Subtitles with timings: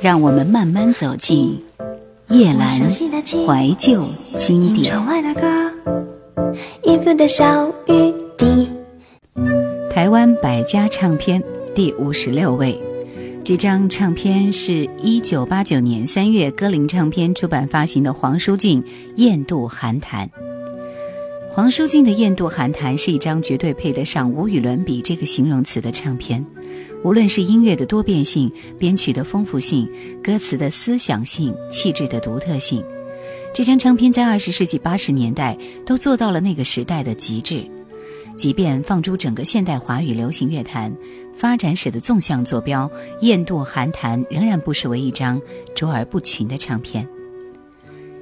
[0.00, 1.60] 让我们慢慢走进
[2.28, 4.04] 叶阑怀旧
[4.38, 4.94] 经典。
[9.90, 11.42] 台湾百家唱片
[11.74, 12.80] 第五十六位，
[13.42, 18.80] 这张唱片是一九八九年三月歌林唱片出版发行的黄舒骏
[19.16, 20.26] 《雁渡寒潭》。
[21.50, 26.46] 黄舒骏的《雁渡寒潭》是一张绝对配得上“无与伦比”这个形容词的唱片。
[27.04, 29.88] 无论是音乐的多变性、编曲的丰富性、
[30.22, 32.84] 歌词的思想性、气质的独特性，
[33.54, 37.64] 这张唱片在二十世纪八十年代都做到了那个时代的极致。
[38.36, 40.94] 即便放诸整个现代华语流行乐坛
[41.36, 42.88] 发展史的纵向坐标，
[43.20, 45.40] 《雁渡寒潭》仍然不失为一张
[45.74, 47.04] 卓尔不群的唱片。《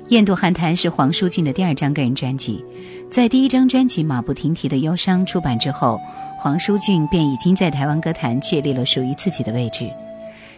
[0.08, 2.64] 雁渡寒潭》是黄舒骏的第二张个人专辑，
[3.10, 6.00] 在第一张专辑《马不停蹄的忧伤》出版之后，
[6.38, 9.90] 黄舒骏便已经在台湾歌坛确立了属于自己的位置。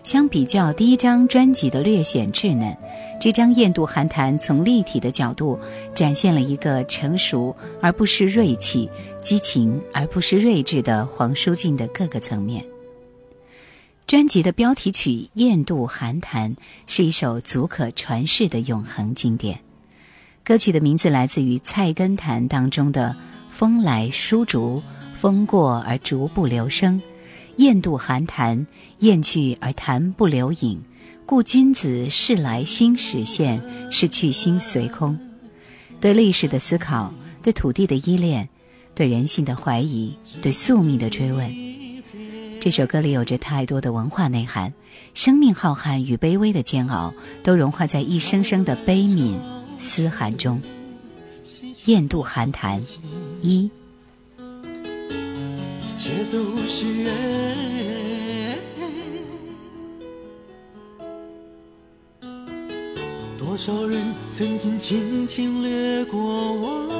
[0.04, 2.76] 相比较第一张专辑的略显稚嫩，
[3.18, 5.58] 这张《雁渡寒潭》从立体的角度
[5.94, 8.90] 展现了一个成熟而不失锐气、
[9.22, 12.62] 激情而不失睿智的黄舒骏的各个层面。
[14.08, 16.56] 专辑的标题曲《雁渡寒潭》
[16.86, 19.60] 是一首足可传世的永恒经典。
[20.42, 23.14] 歌曲的名字来自于《菜根谭》当中的
[23.52, 26.98] “风来疏竹，风过而竹不留声；
[27.58, 28.66] 雁渡寒潭，
[29.00, 30.80] 雁去而潭不留影。
[31.26, 33.62] 故君子事来心始现，
[33.92, 35.18] 是去心随空。”
[36.00, 37.12] 对历史的思考，
[37.42, 38.48] 对土地的依恋，
[38.94, 41.54] 对人性的怀疑，对宿命的追问。
[42.68, 44.74] 这首歌里有着太多的文化内涵，
[45.14, 49.38] 生命浩瀚与卑微的煎熬都融化在一声声的悲悯
[49.78, 50.60] 嘶喊中。
[51.86, 52.84] 雁渡寒潭，
[53.40, 53.70] 一。
[54.36, 56.84] 一切都是，
[63.38, 63.98] 多少人
[64.34, 66.97] 曾经轻轻掠过我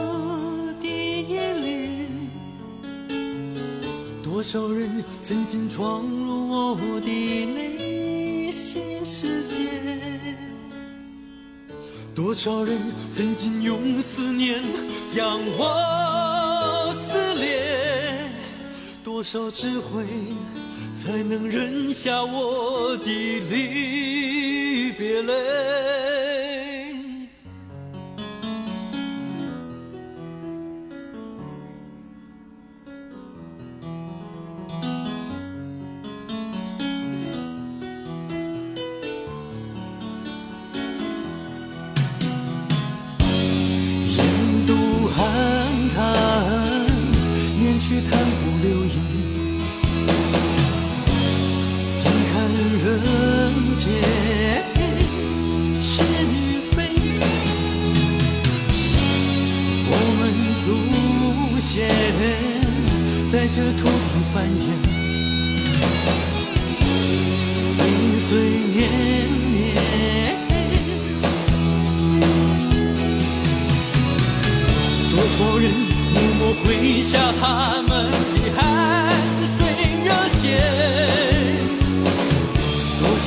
[4.39, 7.11] 多少人曾经闯入我的
[7.47, 9.69] 内心世界？
[12.15, 12.79] 多少人
[13.13, 14.63] 曾经用思念
[15.13, 18.31] 将我撕裂？
[19.03, 20.05] 多少智慧
[21.03, 23.07] 才能忍下我的
[23.51, 25.35] 离别泪？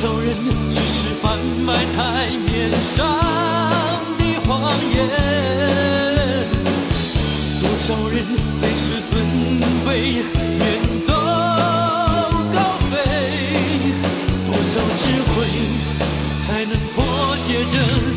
[0.02, 0.34] 多少人
[0.72, 3.06] 只是贩卖台面上
[4.18, 4.50] 的谎
[4.96, 4.98] 言？
[7.62, 8.26] 多少人
[8.60, 9.14] 被事尊
[9.86, 9.88] 卑
[10.58, 10.60] 远
[11.06, 11.10] 走
[12.52, 12.58] 高
[12.90, 12.94] 飞？
[14.48, 15.30] 多少智慧
[16.48, 16.98] 才能破
[17.46, 18.11] 解这？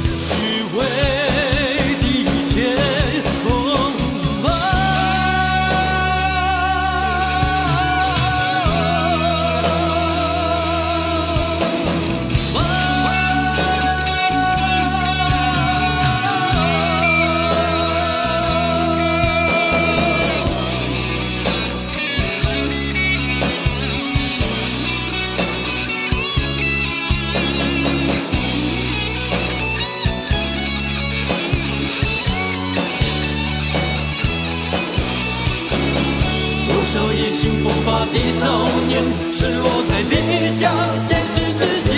[37.25, 39.01] 意气风发的少年
[39.33, 40.13] 是我在理
[40.61, 40.63] 想
[41.09, 41.91] 现实之间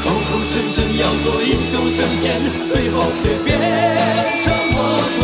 [0.00, 2.24] 口口声声要做英雄神仙
[2.72, 3.60] 最后却变
[4.42, 4.76] 成魔
[5.20, 5.22] 鬼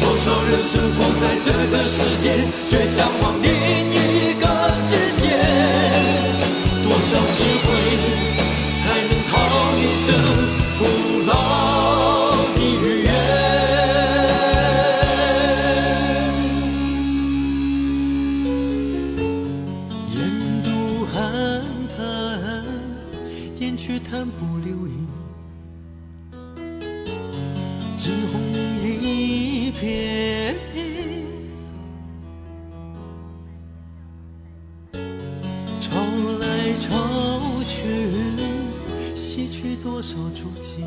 [0.00, 4.44] 多少人生活在这个世界却向往另一个
[4.74, 4.90] 世
[5.22, 5.22] 界。
[6.82, 7.71] 多少智慧
[36.82, 36.90] 潮
[37.64, 37.84] 去，
[39.14, 40.82] 洗去多少足迹，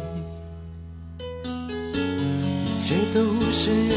[2.65, 3.95] 一切都是缘。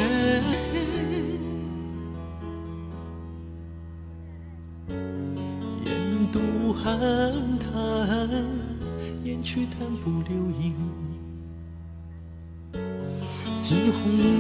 [6.85, 8.31] 淡淡，
[9.25, 10.75] 烟去潭不留影，
[13.61, 14.38] 惊鸿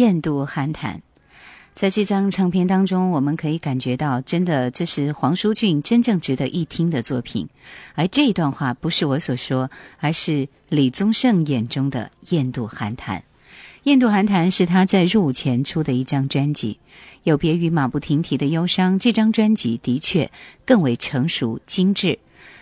[0.00, 1.02] 雁渡寒潭，
[1.74, 7.46] 在这张唱片当中，我们可以感觉到，真的这是黄舒骏真正值得一听的作品。
[7.94, 13.18] 而这一段话不是我所说，而是李宗盛眼中的雁渡寒潭。
[13.82, 16.78] 《雁渡寒潭》是他在入伍前出的一张专辑，
[17.24, 20.30] 有别于马不停蹄的忧伤，这张专辑的确
[20.64, 22.18] 更为成熟精致。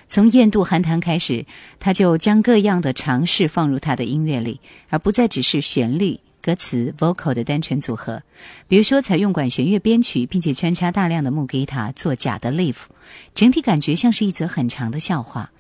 [0.09, 1.47] 从《雁渡寒潭》开始，
[1.79, 8.23] 他就将各样的尝试放入他的音乐里，而不再只是旋律、歌词、vocal 的单纯组合。
[8.67, 12.87] 比如说，采用管弦乐编曲，并且穿插大量的木吉他做假的 live，
[13.35, 15.51] 整体感觉像是一则很长的笑话。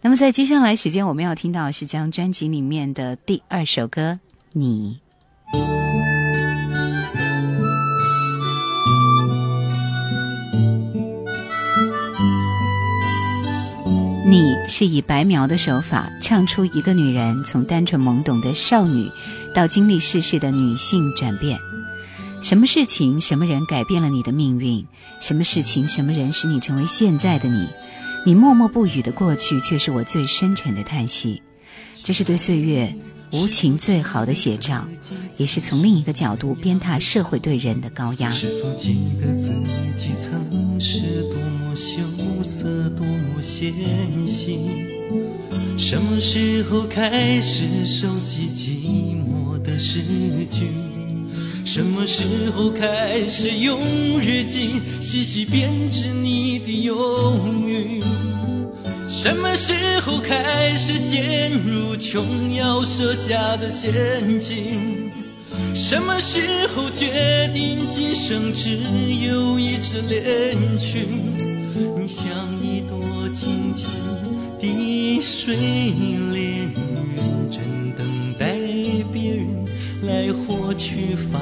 [0.00, 4.20] 那么，在接下来时间，我们要听到是将专辑里面的第二首歌。
[4.52, 5.00] 你，
[14.68, 19.10] 是以白描的手法唱出一个女人从单纯懵懂的少女
[19.54, 21.58] 到经历世事的女性转变。
[22.42, 24.86] 什么事情、什么人改变了你的命运？
[25.20, 27.66] 什么事情、什么人使你成为现在的你？
[28.26, 31.42] 你默默不语的过去，却是我最深沉的叹息。
[32.04, 32.94] 这是对岁月。
[33.30, 34.82] 无情最好的写照，
[35.36, 38.30] 也是从另一个角度鞭挞社会对人的高压。
[38.30, 39.52] 是否记得自
[39.98, 41.76] 己曾是多么
[42.38, 43.72] 羞涩，多么纤
[44.24, 44.60] 细？
[45.76, 50.00] 什么时候开始收集寂寞的诗
[50.48, 50.68] 句？
[51.64, 52.22] 什么时
[52.56, 53.80] 候开始用
[54.20, 58.00] 日记细细编织你的忧郁？
[59.08, 65.10] 什么时候开始陷入琼瑶设下的陷阱？
[65.74, 68.78] 什么时候决定今生只
[69.26, 71.08] 有一支恋曲？
[71.96, 72.26] 你像
[72.60, 72.98] 一朵
[73.34, 73.86] 静静
[74.58, 75.54] 的睡
[76.32, 76.72] 莲，
[77.14, 77.62] 认真
[77.96, 78.56] 等待
[79.12, 79.46] 别人
[80.02, 81.38] 来获取芳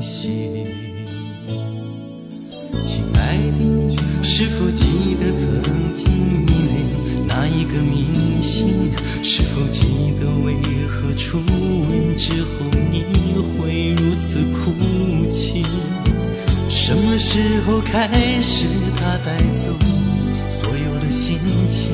[0.00, 0.64] 心。
[2.84, 5.50] 亲爱的你，是否记得曾
[5.96, 6.12] 经
[6.44, 7.26] 迷恋？
[7.26, 8.92] 那一个明星，
[9.24, 10.54] 是否记得为
[10.86, 12.48] 何初吻之后
[12.92, 13.04] 你
[13.58, 14.72] 会如此哭
[15.30, 15.64] 泣？
[16.68, 18.66] 什么时候开始
[19.02, 19.66] 他带走
[20.48, 21.90] 所有的心情？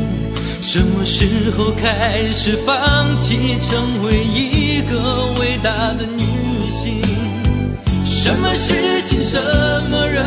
[0.61, 6.23] 什么时候开始放弃成为一个伟大的女
[6.69, 7.01] 性？
[8.05, 9.41] 什么事情、什
[9.91, 10.23] 么人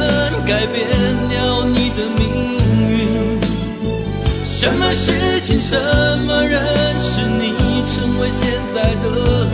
[0.48, 2.26] 改变了你的命
[2.90, 3.40] 运？
[4.44, 5.78] 什么事情，什
[6.26, 6.60] 么人，
[6.98, 7.54] 使你
[7.94, 9.46] 成为现在的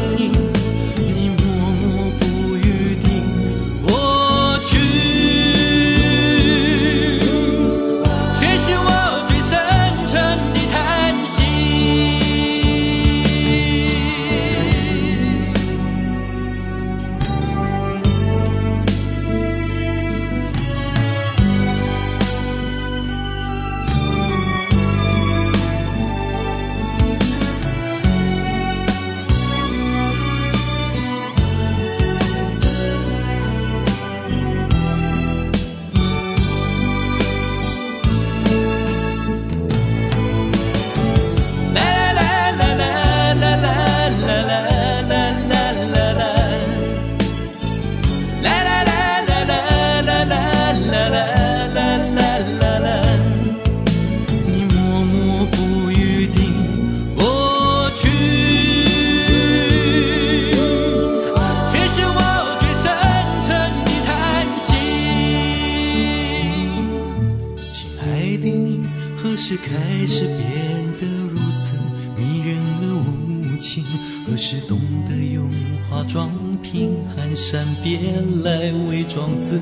[69.47, 71.77] 何时开始变得如此
[72.17, 73.81] 迷人而无情？
[74.27, 74.77] 何时懂
[75.07, 75.49] 得用
[75.89, 76.29] 化妆
[76.61, 79.57] 品和善变来伪装自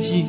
[0.00, 0.24] 己？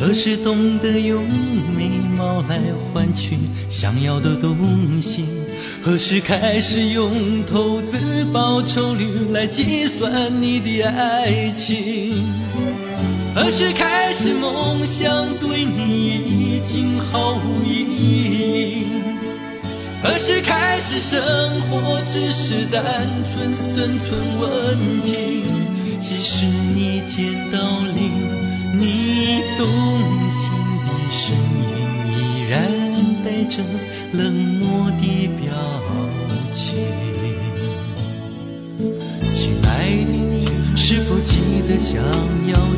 [0.00, 1.28] 何时懂得用
[1.76, 2.62] 美貌来
[2.94, 3.36] 换取
[3.68, 4.56] 想要的东
[5.02, 5.26] 西？
[5.84, 12.24] 何时开始用投资报酬率来计算你的爱情？
[13.36, 18.86] 何时开始梦想对你已经毫无意义？
[20.02, 21.20] 何时开始生
[21.68, 22.82] 活只是单
[23.30, 25.42] 纯生存问题？
[26.00, 27.58] 即使你见到
[27.94, 28.32] 灵，
[28.72, 29.68] 你动
[30.30, 30.40] 心
[30.86, 31.76] 的声音
[32.08, 32.56] 依然
[33.22, 33.62] 带着
[34.14, 35.52] 冷漠的表
[36.54, 36.78] 情。
[39.34, 39.68] 亲爱
[40.06, 41.36] 的，你是否记
[41.68, 42.02] 得想
[42.48, 42.75] 要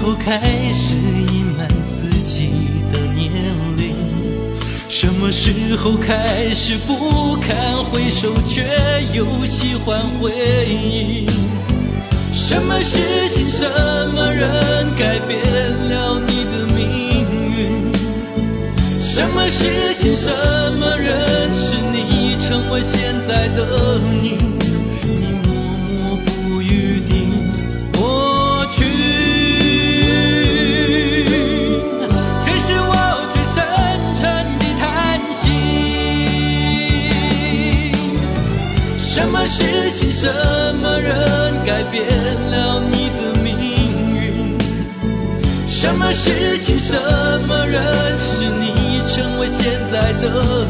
[0.00, 0.40] 候开
[0.72, 2.50] 始隐瞒自己
[2.92, 3.32] 的年
[3.76, 3.96] 龄？
[4.88, 8.62] 什么时候开始不堪回首，却
[9.12, 10.30] 又喜欢回
[10.68, 11.26] 忆？
[12.32, 13.64] 什么事情、什
[14.14, 14.48] 么人
[14.96, 17.26] 改变了你的命
[17.56, 17.92] 运？
[19.00, 20.30] 什么事情、什
[20.78, 24.00] 么人使你成为现在的？
[24.22, 24.57] 你
[40.20, 40.26] 什
[40.82, 41.14] 么人
[41.64, 42.04] 改变
[42.50, 43.56] 了你的命
[44.16, 44.58] 运？
[45.64, 46.96] 什么事情、什
[47.46, 47.80] 么人
[48.18, 50.66] 使你成为现在的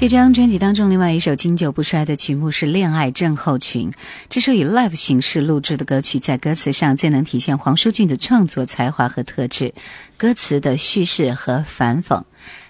[0.00, 3.90] 这张专辑当中，另外一首经久不衰的曲目是《恋爱症候群》。
[4.30, 9.74] 这首以 live 形式录制的歌曲，在歌词上最能体现黄舒骏的创作才华和特质。
[10.16, 12.22] 歌词的叙事和反讽，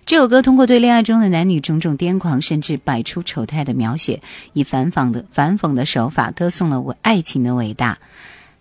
[0.04, 4.20] 这首歌通过对恋爱中的男女种种癫狂甚至摆出丑态的描写，
[4.52, 7.96] 以反讽的反讽的手法，歌颂了我爱情的伟大。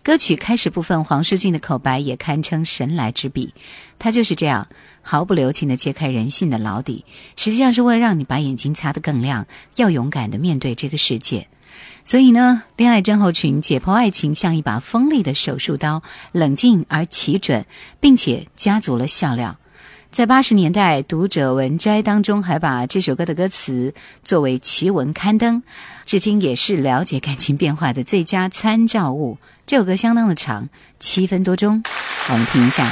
[0.10, 3.54] 歌曲开始部分，黄舒骏的口白也堪称神来之笔。
[4.00, 4.68] 他就是这样
[5.04, 7.06] 毫不留情地揭开人性的老底，
[7.38, 11.48] 实际上是为了让你把眼睛擦得更亮，要勇敢地面对这个世界。
[12.04, 16.02] 所以呢，恋爱症候群解剖爱情像一把锋利的手术刀，
[16.32, 17.68] 冷静而奇准，
[18.00, 19.60] 并且加足了笑料。
[20.12, 25.62] 在八十年代，《读者文摘》当中还把这首歌的歌词作为奇闻刊登，
[26.06, 29.38] 至今也是了解感情变化的最佳参照物。
[29.68, 30.68] 这首歌相当的长，
[31.00, 31.82] 七分多钟，
[32.30, 32.90] 我们听一下。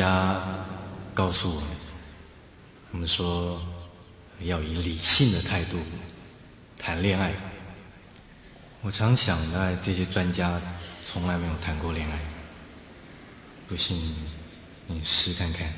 [0.00, 0.40] 家
[1.12, 1.68] 告诉我们，
[2.92, 3.60] 我们说
[4.40, 5.76] 要以理性的态度
[6.78, 7.34] 谈恋爱。
[8.80, 10.58] 我常想呢，这些专家
[11.04, 12.18] 从来没有谈过恋爱。
[13.68, 14.16] 不信
[14.86, 15.70] 你试看看，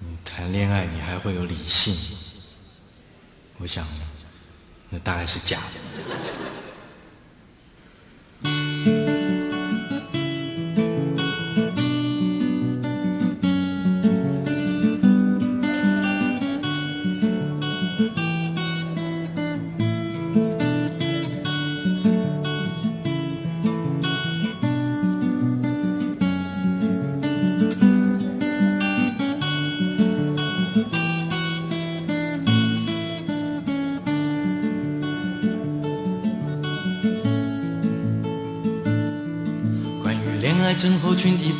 [0.00, 1.96] 你谈恋爱你还会有理性？
[3.56, 3.86] 我想
[4.90, 5.80] 那大概是假的。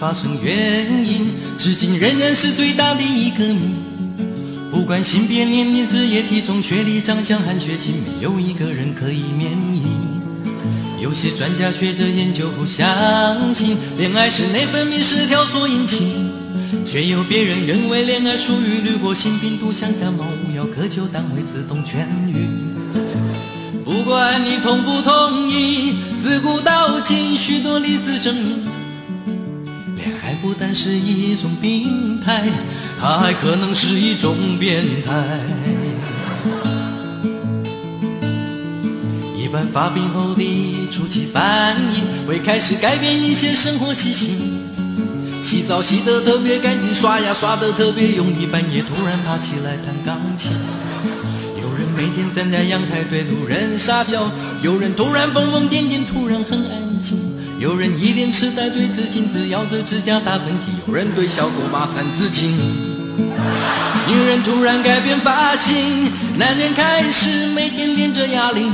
[0.01, 3.75] 发生原因，至今仍然是最大的一个谜。
[4.71, 9.83] 不管性别、年龄、职业、体重、学历、长相和血型，没有一个人可以免疫。
[11.03, 16.15] 有些专家学者研究后相信，恋爱是内分泌失调所引起，
[16.87, 22.49] 却有别人认为恋爱属于滤过性病毒，像感冒无药，可救，但会自动痊愈。
[23.85, 28.60] 不管你同不同意，自古到今许多例子证明，
[30.61, 32.45] 单是一种病态，
[33.01, 35.41] 它还可能是一种变态。
[39.35, 44.61] 一般发病后的初期反应，会开始改变一些生活习性。
[45.43, 50.53] 洗澡洗得特别干净，刷牙刷得特别用力，半夜突然爬起来弹钢琴。
[51.57, 54.31] 有人每天站在阳台对路人傻笑，
[54.63, 57.30] 有人突然疯疯癫癫，突然很安静。
[57.61, 62.57] 有人一脸痴呆对着镜子咬着指甲打喷嚏，有人对小狗骂三字经。
[64.09, 68.73] 女人突然改变发型，男人开始每天练着哑铃。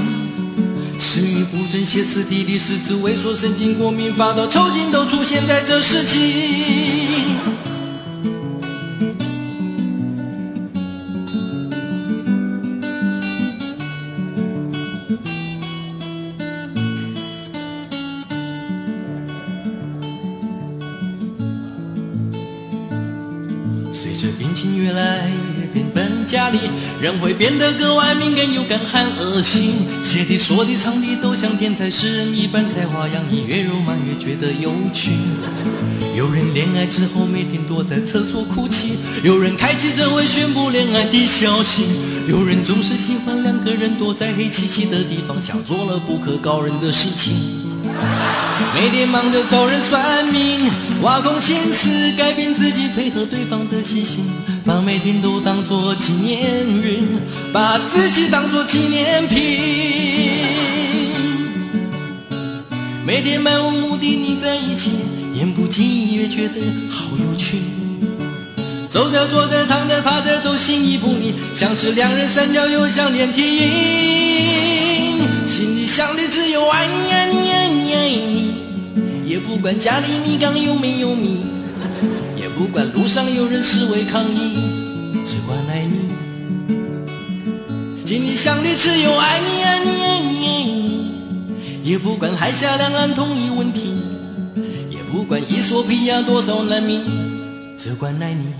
[1.00, 7.25] 食欲不振、歇斯底里、四肢萎缩、神经过敏、发到抽筋，都出现在这时期。
[27.18, 29.87] 会变得格外敏感又干寒恶心。
[30.04, 35.11] 写的、说的、唱的都像天才诗人一般才华洋溢，越肉麻越觉得有趣。
[36.16, 41.85] 有人恋爱之后每天躲在厕所哭泣，有人开记者会宣布恋爱的消息，
[42.26, 47.35] 有人总是喜欢两个人躲在黑漆漆的地方，像做了不可告人的事情。
[48.75, 50.70] 每天忙着找人算命，
[51.02, 54.25] 挖空心思改变自己，配合对方的习性，
[54.64, 56.40] 把每天都当作纪念
[56.82, 57.00] 日，
[57.52, 59.38] 把自己当作纪念品。
[63.04, 64.90] 每天漫无目的腻在一起，
[65.34, 66.60] 言不经意越觉得
[66.90, 67.60] 好有趣。
[68.90, 77.65] 走着坐着躺着趴着都心意不宁，像是两人三角又像连体婴，心里想的只有爱你爱你爱你爱你，
[79.26, 81.40] 也不管家里米缸有没有米，
[82.36, 84.56] 也不管路上有人示威抗议，
[85.26, 86.06] 只管爱你。
[88.06, 91.10] 心里想的只有爱你爱你爱你爱你，
[91.82, 93.96] 也不管海峡两岸统一问题，
[94.90, 97.02] 也不管伊索比亚多少难民，
[97.76, 98.54] 只管爱你。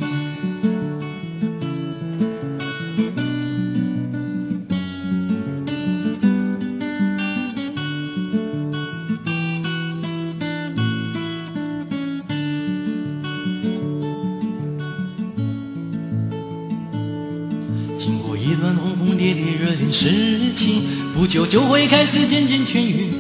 [21.49, 23.11] 就会开始渐渐痊愈。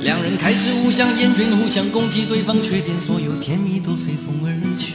[0.00, 4.94] 两人开始互相厌倦，互相攻击对方缺点，所有甜蜜都随风而去。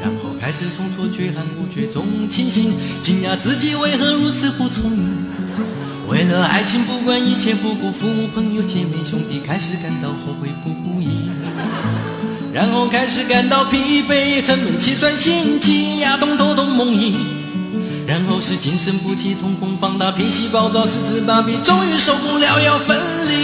[0.00, 5.26] 然后开始从错觉和误觉中清醒，惊讶自己为何如此不聪明。
[6.08, 11.30] 为了爱情不管一切，不顾父母、朋友、姐妹、兄弟，开始感到后悔不已。
[12.52, 17.12] 然后开始感到疲惫，沉闷、气酸、心悸、牙痛、头痛、梦呓。
[18.06, 22.96] 然后是精神不济、瞳孔放大、脾气暴躁、四肢麻痹，终于受不了要分
[23.28, 23.34] 离。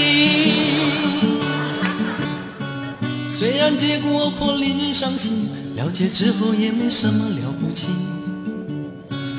[3.29, 7.89] 虽然结果颇令人伤心，了解之后也没什么了不起。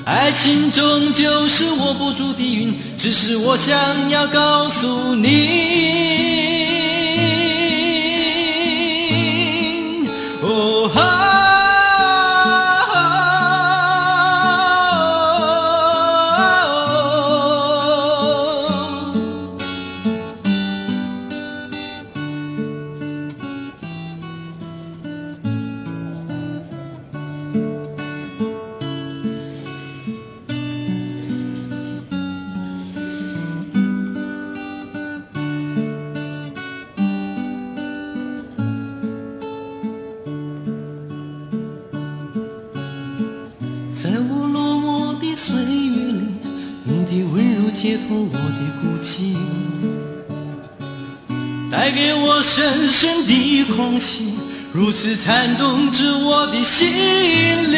[0.05, 6.52] 爱情终究是握不住的云，只是我想要告诉你。
[47.93, 49.37] 解脱我的孤寂，
[51.69, 54.33] 带给我深深的空隙，
[54.73, 56.87] 如此颤动着我的心
[57.71, 57.77] 灵。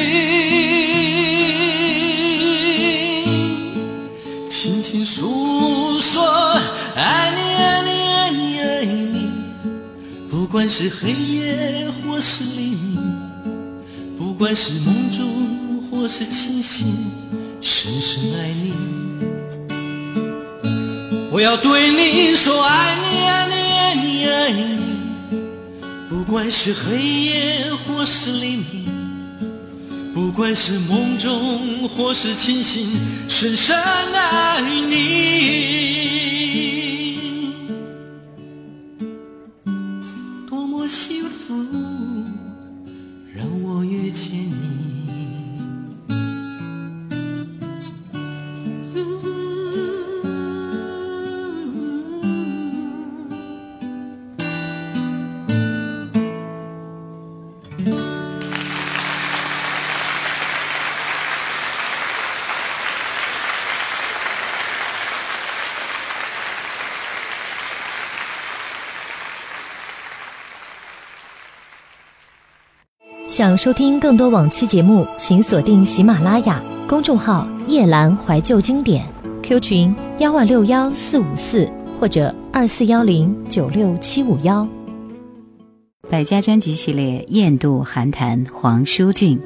[4.50, 6.24] 轻轻诉说，
[6.96, 9.28] 爱你爱你爱你爱你，
[10.30, 12.98] 不管是黑夜或是黎明，
[14.18, 15.26] 不管是梦中。
[15.92, 16.88] 或是清醒，
[17.62, 18.65] 深深爱你。
[21.36, 24.78] 我要对你说，爱你，爱你，爱你，爱你。
[26.08, 28.86] 不管是黑夜或是黎明，
[30.14, 32.90] 不管是梦中或是清醒，
[33.28, 35.75] 深深爱你。
[73.36, 79.06] 想收听更多往期节目，请锁定喜马拉雅公众号“夜阑怀旧经典
[79.44, 81.70] ”，Q 群幺万六幺四五四
[82.00, 84.66] 或者二四幺零九六七五幺。
[86.10, 89.38] 百家专辑系列《雁渡寒潭》，黄舒骏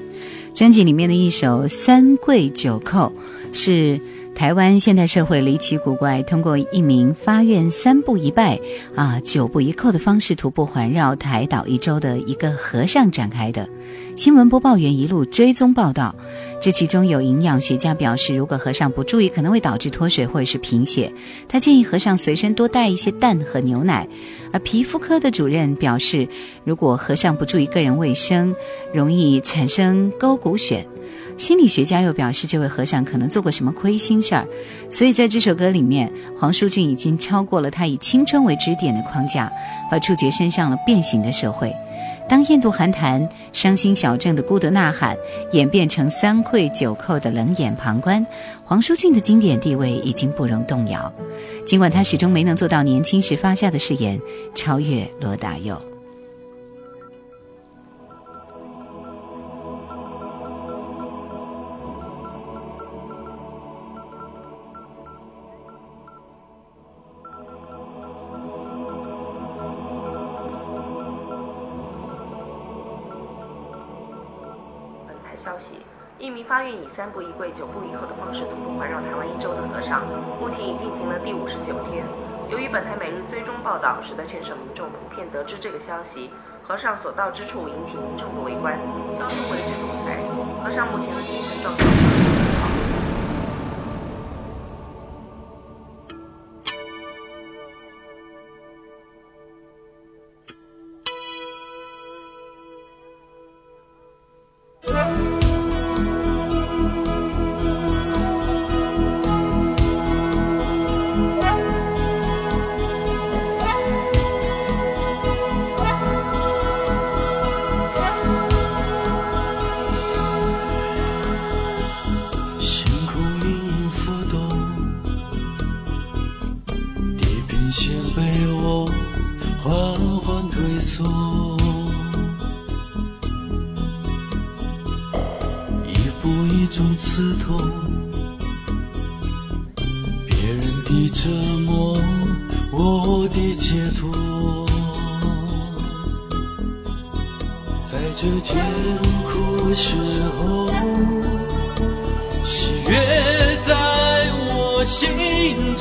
[0.53, 3.11] 专辑里面的一首《三跪九叩》
[3.51, 3.99] 是。
[4.39, 8.57] 台湾现代社会离奇古怪，通过一名发愿三步一拜
[8.95, 13.67] 啊九步一叩的方式徒步环绕台岛一周的一个和尚展开的。
[14.15, 16.15] 新闻播报员一路追踪报道，
[16.61, 21.11] 这其中有营养学家表示，如果和尚不注意，可能会导致脱水或者是贫血。
[21.49, 24.07] 他建议和尚随身多带一些蛋和牛奶。
[24.53, 26.25] 而皮肤科的主任表示，
[26.63, 28.55] 如果和尚不注意个人卫生，
[28.93, 30.85] 容易产生沟骨癣。
[31.39, 34.45] 心理学家又表示，这位和尚可能做过什么亏心事儿，
[34.89, 39.49] 所以在这首歌里面，黄舒骏已经超过了他以青春为支点的框架，
[39.89, 41.73] 把触觉伸向了变形的社会。
[42.27, 45.15] 当印度寒潭、伤心小镇的孤独呐喊
[45.53, 48.23] 演变成三跪九叩的冷眼旁观，
[48.65, 51.11] 黄舒骏的经典地位已经不容动摇。
[51.65, 54.19] 尽管他始终没能做到年轻时发下的誓言，
[54.53, 55.88] 超越罗大佑。
[76.99, 80.03] 三步一跪、九步一叩的方式徒步环绕台湾一周的和尚，
[80.37, 82.03] 目前已进行了第五十九天。
[82.49, 86.29] 由于本台每日追踪报道，使得全省民众普遍得知这个消息。
[86.61, 88.77] 和尚所到之处，引起民众的围观，
[89.15, 90.19] 交通为之堵塞。
[90.61, 92.18] 和尚目前的精神状况。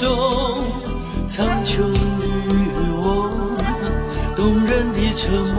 [0.08, 0.64] 中，
[1.28, 2.24] 苍穹与
[2.96, 3.04] 我
[4.34, 5.20] 动人的沉
[5.54, 5.58] 默，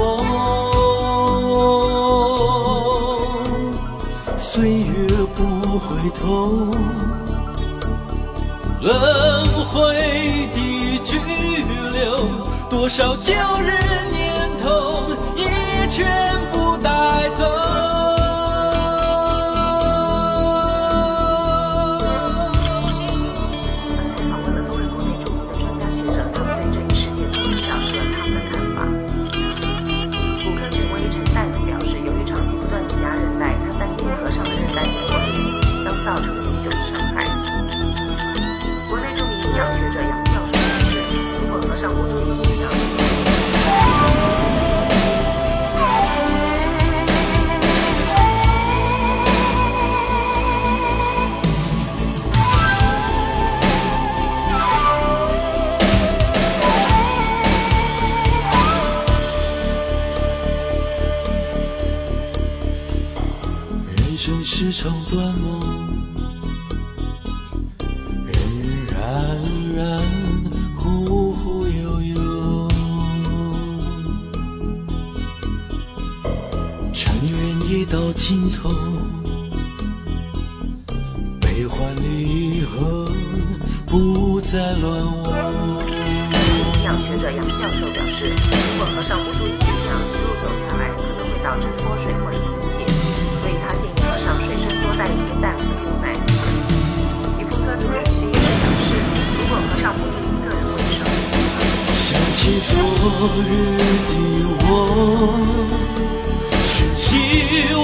[4.38, 4.90] 岁月
[5.36, 5.38] 不
[5.78, 5.88] 回
[6.20, 6.26] 头，
[8.82, 8.88] 轮
[9.68, 9.78] 回
[10.56, 10.58] 的
[11.06, 11.10] 巨
[11.92, 12.02] 流，
[12.72, 13.32] 多少旧
[13.62, 13.70] 日
[14.10, 14.18] 念
[14.64, 14.68] 头
[15.36, 15.40] 已
[15.92, 16.00] 全。
[16.52, 16.90] 部带
[17.38, 17.44] 走
[103.20, 103.52] 昨日
[104.08, 104.14] 的
[104.62, 104.72] 我，
[106.64, 107.04] 瞬息
[107.76, 107.84] 万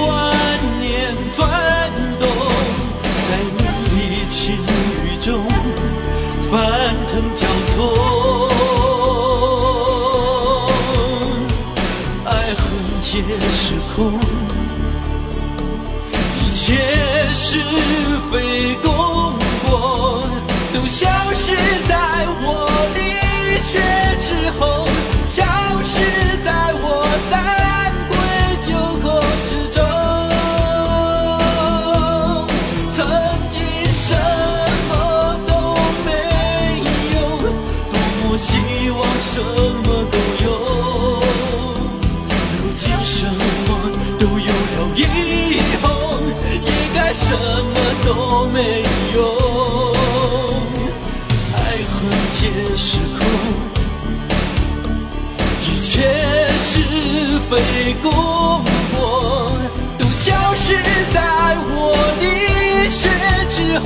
[0.80, 1.38] 年转
[2.18, 2.24] 动，
[3.28, 3.60] 在名
[3.92, 4.34] 利情
[5.04, 5.28] 欲中
[6.50, 6.56] 翻
[7.10, 7.76] 腾交错，
[12.24, 12.58] 爱恨
[13.02, 13.20] 皆
[13.52, 13.60] 是
[13.94, 13.94] 空，
[16.40, 16.64] 一切
[17.34, 17.44] 是
[18.32, 18.34] 非
[18.76, 18.88] 功
[19.66, 19.68] 过
[20.72, 21.54] 都消失
[21.86, 22.46] 在我
[22.94, 22.98] 的
[23.58, 23.74] 血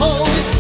[0.01, 0.60] 之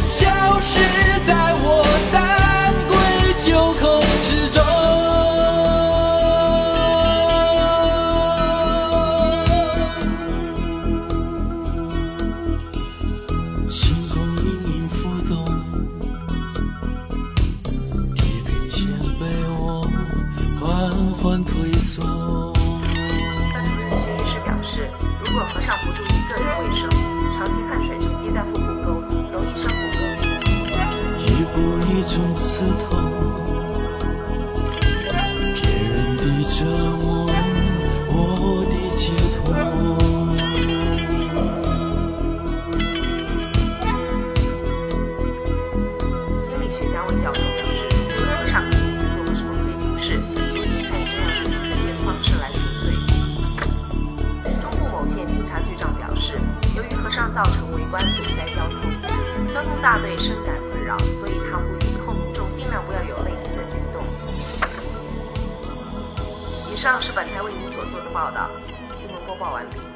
[32.00, 32.96] 一种刺痛，
[35.52, 36.16] 别人。
[36.16, 36.64] 的折
[36.96, 37.28] 磨，
[38.08, 39.44] 我的解脱。
[46.42, 47.84] 心理学家魏教授表示，
[48.16, 50.16] 如果和尚可以做过什么亏心事，
[50.54, 52.96] 不宜采取这样的随便方式来赎罪。
[54.62, 56.32] 中部某县警察局长表示，
[56.74, 58.80] 由于和尚造成围观堵塞交通，
[59.52, 60.34] 交通大队深
[66.90, 68.50] 上是本台为您所做的报道，
[68.98, 69.89] 新闻播报完毕。